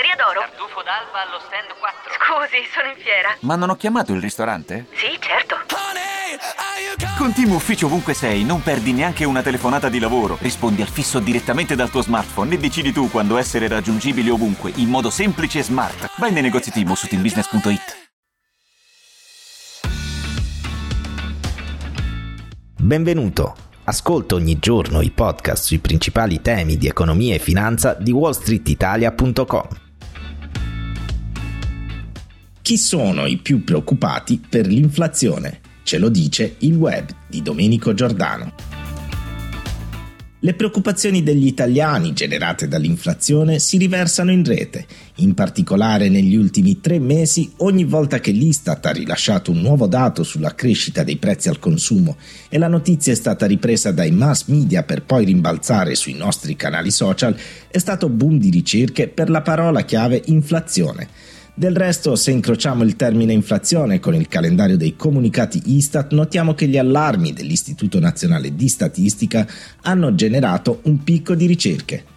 [0.00, 0.40] Osteria d'oro?
[0.40, 2.16] Tartufo d'alba allo stand 4.
[2.16, 3.36] Scusi, sono in fiera.
[3.40, 4.86] Ma non ho chiamato il ristorante?
[4.94, 5.58] Sì, certo.
[7.18, 10.38] Con Team Ufficio ovunque sei, non perdi neanche una telefonata di lavoro.
[10.40, 14.88] Rispondi al fisso direttamente dal tuo smartphone e decidi tu quando essere raggiungibile ovunque, in
[14.88, 16.12] modo semplice e smart.
[16.16, 18.08] Vai nei negozi Team su teambusiness.it.
[22.78, 23.54] Benvenuto.
[23.84, 29.88] Ascolta ogni giorno i podcast sui principali temi di economia e finanza di wallstreetitalia.com.
[32.70, 35.58] Chi sono i più preoccupati per l'inflazione?
[35.82, 38.52] Ce lo dice il web di Domenico Giordano.
[40.38, 47.00] Le preoccupazioni degli italiani generate dall'inflazione si riversano in rete, in particolare negli ultimi tre
[47.00, 51.58] mesi ogni volta che l'Istat ha rilasciato un nuovo dato sulla crescita dei prezzi al
[51.58, 56.54] consumo e la notizia è stata ripresa dai mass media per poi rimbalzare sui nostri
[56.54, 57.36] canali social,
[57.68, 62.96] è stato boom di ricerche per la parola chiave inflazione del resto, se incrociamo il
[62.96, 68.66] termine inflazione con il calendario dei comunicati Istat, notiamo che gli allarmi dell'Istituto Nazionale di
[68.66, 69.46] Statistica
[69.82, 72.09] hanno generato un picco di ricerche.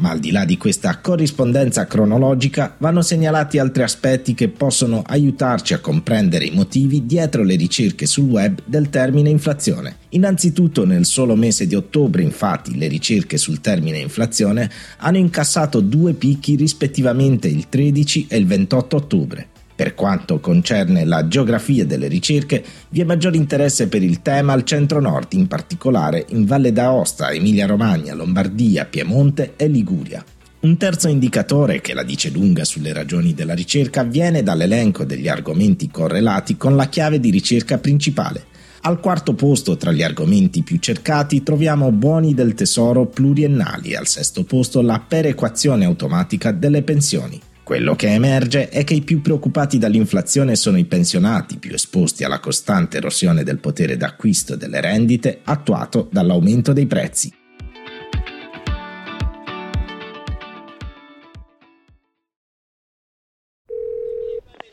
[0.00, 5.74] Ma al di là di questa corrispondenza cronologica vanno segnalati altri aspetti che possono aiutarci
[5.74, 9.96] a comprendere i motivi dietro le ricerche sul web del termine inflazione.
[10.10, 16.14] Innanzitutto nel solo mese di ottobre infatti le ricerche sul termine inflazione hanno incassato due
[16.14, 19.48] picchi rispettivamente il 13 e il 28 ottobre.
[19.80, 24.62] Per quanto concerne la geografia delle ricerche, vi è maggiore interesse per il tema al
[24.62, 30.22] centro-nord, in particolare in Valle d'Aosta, Emilia-Romagna, Lombardia, Piemonte e Liguria.
[30.60, 35.88] Un terzo indicatore che la dice lunga sulle ragioni della ricerca viene dall'elenco degli argomenti
[35.90, 38.44] correlati con la chiave di ricerca principale.
[38.82, 44.44] Al quarto posto tra gli argomenti più cercati troviamo buoni del tesoro pluriennali al sesto
[44.44, 47.40] posto la perequazione automatica delle pensioni.
[47.70, 52.40] Quello che emerge è che i più preoccupati dall'inflazione sono i pensionati, più esposti alla
[52.40, 57.32] costante erosione del potere d'acquisto delle rendite attuato dall'aumento dei prezzi.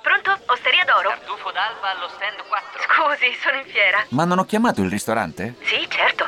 [0.00, 0.40] Pronto?
[0.46, 1.10] Osteria d'oro?
[1.10, 2.80] Tartufo d'alba allo stand 4.
[2.88, 4.06] Scusi, sono in fiera.
[4.08, 5.56] Ma non ho chiamato il ristorante?
[5.60, 6.27] Sì, certo.